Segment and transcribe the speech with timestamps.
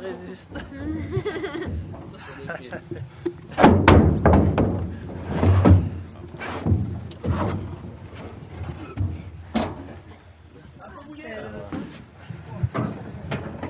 [0.00, 0.52] résiste.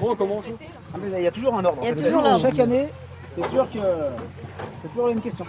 [0.00, 0.44] Bon, on commence.
[0.94, 1.78] Ah, mais Il y a toujours un ordre.
[1.82, 2.02] Il y a en fait.
[2.04, 2.40] toujours l'ordre.
[2.40, 2.88] Chaque année,
[3.34, 3.78] c'est sûr que
[4.82, 5.46] c'est toujours la même question.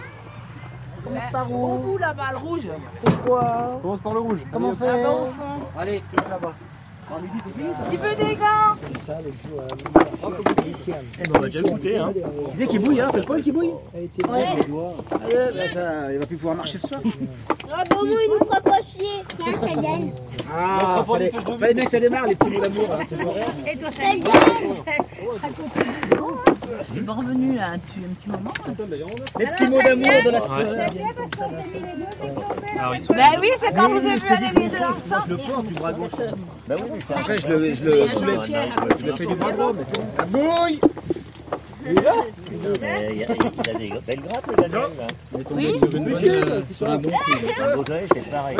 [1.04, 1.92] Commence par où?
[1.92, 2.68] Où là-bas, le rouge
[3.04, 3.72] Pourquoi?
[3.76, 4.38] On commence par le rouge.
[4.52, 5.32] Comment au fond.
[5.78, 6.52] Allez, là-bas.
[7.90, 8.76] Qui veut des gants
[11.34, 12.12] On va déjà goûter, hein.
[12.52, 14.08] Qui c'est qui bouille, hein C'est le Paul qui bouille Ouais.
[14.20, 17.00] Allez, bah, ça, il va plus pouvoir marcher ce soir.
[17.72, 19.22] Ah bon, moi, il nous fera pas chier.
[19.38, 20.12] Tiens, ça gagne.
[20.54, 22.88] Ah, fallait, fallait bien que ça démarre, les petits mots d'amour.
[22.92, 23.34] hein, toujours.
[23.92, 24.74] Ça gagne.
[26.88, 28.52] Je suis pas revenu là depuis un petit moment.
[29.38, 30.58] Les petits mots d'amour de la sœur.
[32.78, 35.30] Alors, ils sont Bah oui, c'est quand vous avez vu aller les deux ensemble.
[35.30, 36.10] le point du bras gauche.
[36.68, 38.06] Bah oui, après, je le, je le
[39.00, 40.54] Je le fais du bras droit, mais c'est bon.
[41.88, 45.06] Il y a, il y a des belles grappes, le Daniel, là.
[45.32, 47.10] On est tombé sur une bonne, euh, sur un bon.
[47.10, 48.56] Un Beaujolais, c'est pareil.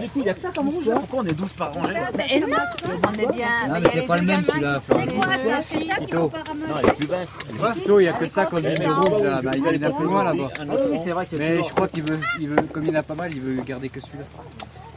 [0.00, 1.74] Du coup, il y a que ça comme rouge, là Pourquoi on est 12 par
[1.74, 2.56] rangée Mais non,
[2.86, 3.46] on est bien.
[3.68, 4.78] Non, mais c'est pas le même celui-là.
[4.80, 6.66] C'est quoi ça C'est ça ramener.
[6.68, 7.28] Non, elle est plus basse.
[7.74, 9.40] Plutôt, il n'y a que ça qu'on dit mais rouge là.
[9.42, 10.48] Bah, il y en a plus loin là-bas.
[10.60, 13.00] Ah oui, c'est vrai que c'est Mais je crois qu'il veut, il comme il en
[13.00, 14.24] a pas mal, il veut garder que celui-là.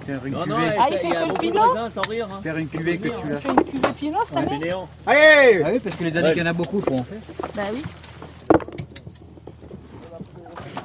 [0.05, 1.57] Faire une cuvée, Ah, il il y fait
[1.95, 2.27] sans rire.
[2.31, 2.39] Hein.
[2.43, 3.39] faire une cuvée que celui-là.
[3.39, 4.73] fait une cuvée pinot cette année
[5.05, 7.19] Allez Ah oui, parce que les années qu'il y en a beaucoup qu'on fait.
[7.55, 7.81] Bah oui.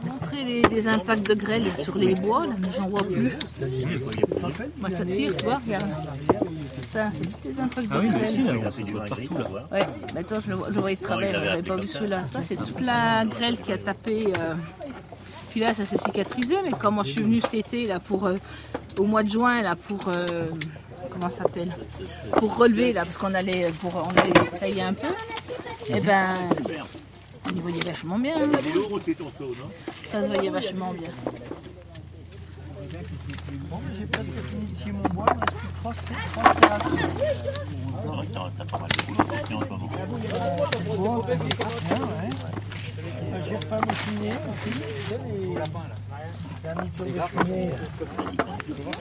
[0.04, 3.32] Montrer les, les impacts de grêle sur les bois, là, mais j'en vois plus.
[4.78, 5.90] Moi ça tire, tu vois, regarde.
[6.92, 8.56] Ça, c'est tous les impacts de Ah oui, mais aussi, grêle.
[8.56, 9.68] là, on vin partout, là.
[9.72, 11.76] Ouais, mais toi je le, vois- je le voyais de travers, il l'avait j'avais pas
[11.76, 12.22] vu celui-là.
[12.32, 14.24] Toi, c'est toute la grêle qui a tapé.
[14.40, 14.54] euh,
[15.50, 18.26] Puis là, ça s'est cicatrisé, mais quand moi je suis venue cet été, là, pour,
[18.26, 18.34] euh,
[18.98, 20.08] au mois de juin, là, pour.
[20.08, 20.24] euh,
[21.28, 21.70] s'appelle
[22.38, 25.08] Pour relever, là, parce qu'on allait, pour, on allait tailler un peu,
[25.88, 26.36] et ben.
[27.52, 28.36] On y voyait vachement bien.
[28.36, 28.48] hein.
[30.04, 31.10] Ça se voyait vachement bien.
[38.02, 39.90] C'est vrai que t'as t'as pas mal de boulot aussi en ce moment.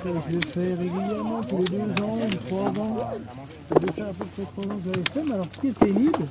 [0.06, 2.98] Je le fais régulièrement, tous les deux ans, trois ans.
[3.70, 5.24] Ça doit faire à peu près trois ans que je l'avais fait.
[5.26, 6.26] Mais alors, ce qui est pénible,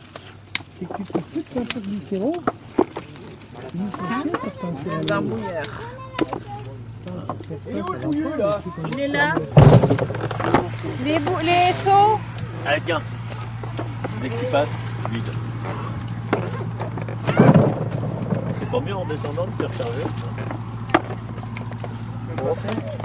[0.78, 2.32] c'est que tu peux plus de peinture glycéron.
[3.74, 5.06] Il faut plus faire peinture à l'eau.
[5.08, 5.62] Barbouilleur.
[7.04, 9.34] Faire ça, ça va pas, et puis quand Il est là.
[11.04, 12.18] Les, bou- les seaux.
[12.66, 13.02] Allez, tiens.
[14.22, 14.68] Dès que tu passes,
[15.04, 15.24] je vide.
[18.60, 20.04] C'est pas mieux en descendant de faire charger.
[22.40, 22.97] Bon,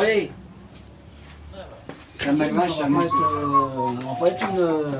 [0.00, 0.30] allez
[2.26, 3.46] Un magma, je on va pas être, euh,
[3.80, 4.90] on va pas être une, euh,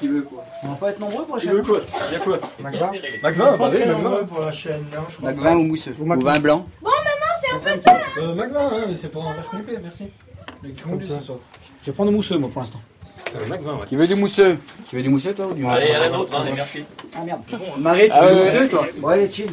[0.00, 1.56] Qui veut quoi on va pas être nombreux pour la Tu chaîne.
[1.56, 2.90] veux quoi Il y a quoi Magma
[3.22, 5.30] Magma, bah oui, pour la chaîne, non, je crois.
[5.32, 6.66] Magma ou mousseux Ou vin blanc
[8.16, 10.04] Euh, Magma, hein, mais c'est pour un verre complet, merci.
[10.62, 11.38] Le conduit ce soir.
[11.82, 12.80] Je vais prendre le mousseux, moi, pour l'instant.
[13.36, 13.58] Euh, ouais.
[13.88, 14.58] Qui veut du mousseux
[14.88, 16.84] Qui veut du mousseux toi ou du Allez, à la nôtre, hein, merci.
[17.16, 17.40] Ah merde.
[17.78, 19.50] Marie, tu Ah, veux du ouais, mousseux, toi Bon, allez, chill.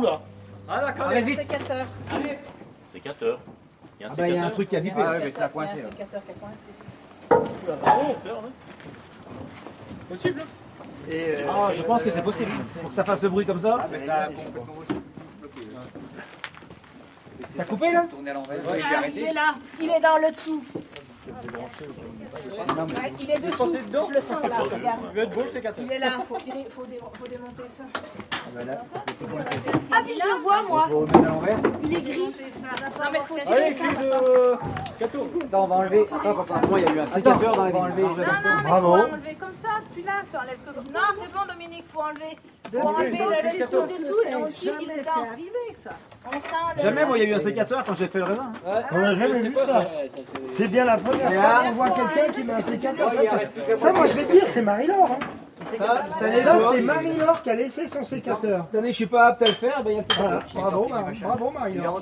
[0.00, 0.20] Oula,
[0.68, 1.86] Ah d'accord, Allez, vite Sécateur.
[2.92, 3.38] sécateur.
[3.98, 4.52] Il y a un Ah bah, il y a un sécateur.
[4.54, 4.94] truc qui a bipé.
[5.02, 5.72] Ah ouais, mais ça a Il y a coincé.
[5.72, 5.90] un là.
[5.90, 6.70] sécateur qui a coincé.
[10.08, 10.42] Possible
[11.08, 12.50] Et ah, je pense que c'est possible.
[12.80, 13.86] Pour que ça fasse le bruit comme ça.
[13.90, 14.94] Mais ça a complètement aussi
[15.40, 15.60] bloqué.
[17.56, 18.56] T'as coupé là Tourner à l'envers.
[18.70, 19.22] Ouais, j'ai il arrêté.
[19.22, 20.64] est là, il est dans le dessous.
[23.20, 23.72] Il est dessous.
[23.72, 25.00] Je le sens là, regarde.
[25.10, 25.84] Il va être beau le sécateur.
[25.84, 27.84] Il est là, faut, tirer- faut, dé- faut démonter ça.
[29.92, 30.88] Ah, puis je le vois, moi.
[31.82, 32.18] Il est gris.
[32.18, 33.84] Non mais faut Allez, ça.
[33.90, 36.02] de on va enlever.
[36.02, 36.66] Attends, papa.
[36.68, 38.02] Moi, il y a eu un sécateur dans la vie.
[38.02, 38.14] Non, non,
[38.64, 39.68] mais faut enlever comme ça.
[39.92, 42.36] Puis là, tu enlèves comme Non, c'est bon, Dominique, faut enlever.
[42.72, 45.02] Faut enlever le liste dessous et on tire, il est le...
[46.82, 48.52] Jamais, moi, il y a eu un sécateur quand j'ai fait le raisin.
[48.92, 49.86] On n'a jamais vu ça.
[50.48, 53.12] C'est bien la première fois qu'on voit quelqu'un qui met un sécateur.
[53.12, 55.10] Ça, ça- ça, moi, je vais te dire, c'est Marie-Laure.
[55.10, 55.18] hein.
[55.78, 58.64] Ça, cette année, Ça, c'est Marie-Laure qui a laissé son sécateur.
[58.64, 60.42] cette année, je suis pas apte à le faire, ben il y a le sécateur.
[60.54, 60.88] Bravo,
[61.22, 62.00] bravo Marie-Laure.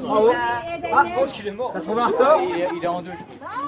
[0.00, 0.32] Bravo.
[0.34, 1.70] Ah, je pense qu'il est mort.
[1.74, 3.58] T'as trouvé un ressort Il est- il est en deux, je crois.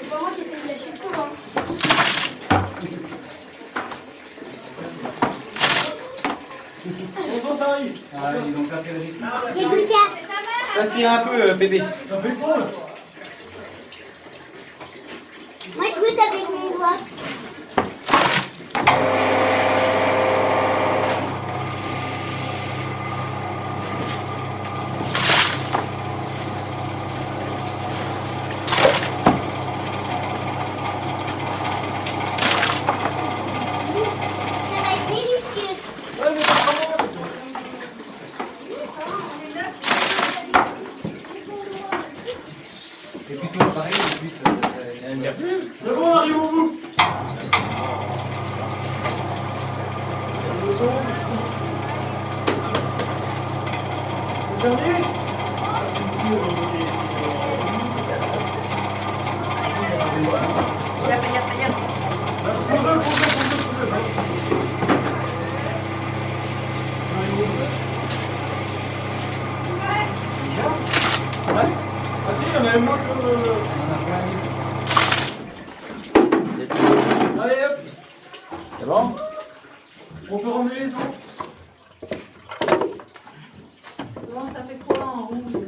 [0.00, 2.38] C'est pas moi qui ai fait de la chanson, hein.
[7.16, 7.98] Bonjour, ça arrive.
[8.16, 9.26] Ah, ils ont placé le rythme.
[9.56, 10.67] J'ai goûté à c'est ta mère.
[10.78, 11.82] Respire un peu, euh, bébé.
[12.08, 12.62] Ça fait drôle.
[15.76, 16.98] Moi, je goûte avec mon doigt.
[34.72, 35.74] Ça va être délicieux.
[43.28, 44.97] C'est plutôt pareil, en plus.
[45.08, 45.34] Euh, un-
[45.74, 46.78] C'est bon, on arrive au bout.
[54.56, 55.04] Le dernier
[71.50, 73.02] Ah si, il y en avait moins que...
[77.40, 77.78] Allez hop
[78.78, 79.16] C'est bon
[80.30, 81.00] On peut ramener les os
[84.28, 85.60] Comment ça fait quoi en rouge là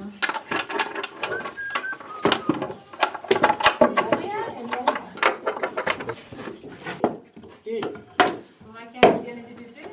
[4.19, 4.85] Rien, c'est bon.
[8.65, 9.89] Faudra qu'il vienne des bébés.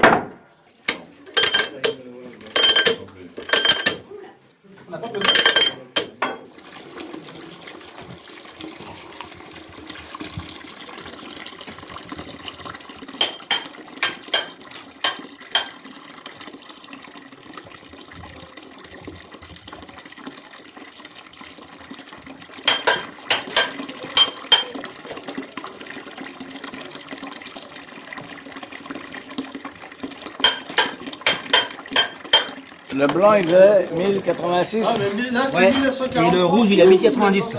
[32.97, 34.83] Le blanc il est 1086.
[34.87, 35.71] Ah, mais là, c'est Ouais.
[35.71, 36.23] 1943.
[36.23, 37.57] Et le rouge, il a 1090.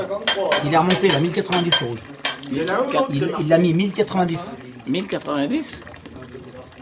[0.65, 1.99] Il est remonté là, 1090 le rouge.
[2.53, 4.59] Là l'autre Il il l'a mis 1090.
[4.87, 5.81] 1090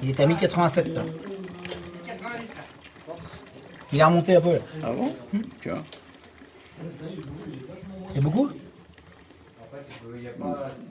[0.03, 1.03] Il était à 1087 là.
[3.93, 4.59] Il est remonté un peu là.
[4.85, 5.13] Ah bon
[5.63, 5.79] Tiens.
[8.15, 8.49] C'est beaucoup?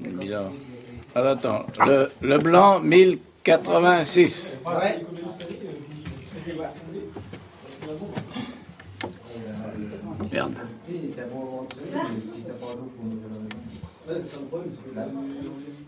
[0.02, 0.52] C'est bizarre.
[1.16, 4.58] Alors attends, le, le blanc 1086.
[4.66, 5.06] Ouais.
[10.32, 10.54] Merde.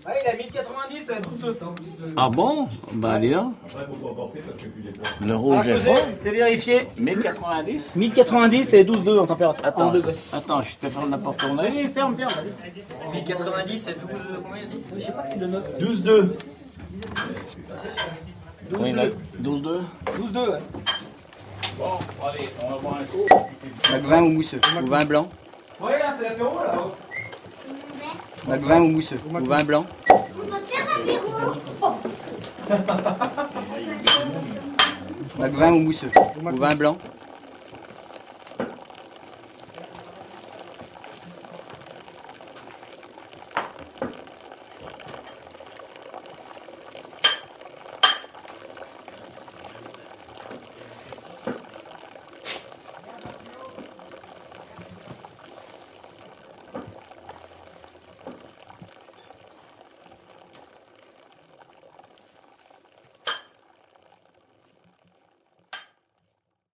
[0.06, 2.68] Ah, il a 1090, euh, 12 Ah bon?
[2.94, 3.54] Ben dis donc.
[5.22, 5.98] Le Ah, rouge est fort.
[6.18, 6.88] C'est vérifié.
[6.98, 9.64] 1090 1090 et 12,2 en température.
[9.64, 9.94] En Attends,
[10.34, 11.70] attends, je te ferme la porte tournée.
[11.72, 12.32] Oui, ferme, ferme.
[13.14, 14.00] 1090 et 12,
[14.44, 14.62] combien
[14.96, 15.80] Je sais pas si le note.
[15.80, 16.36] 12,2.
[18.80, 19.04] Oui, là,
[19.42, 19.80] 12-2.
[20.18, 20.58] 12,2, ouais.
[21.78, 23.28] Bon, allez, on va boire un coup.
[23.92, 25.30] Bac vin ou mousseux Ou vin blanc
[25.80, 26.76] Ouais, là, c'est l'apéro, là.
[28.48, 31.32] Bac vin ou mousseux Ou vin blanc On va faire l'apéro.
[35.38, 36.10] Bac vin ou mousseux
[36.42, 36.98] Ou vin blanc